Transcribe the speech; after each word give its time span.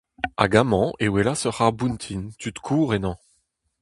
Hag 0.39 0.53
amañ 0.61 0.87
e 1.05 1.07
welas 1.11 1.41
ur 1.47 1.55
c'harr-boutin, 1.57 2.23
tud 2.39 2.57
kozh 2.65 2.93
ennañ. 2.95 3.17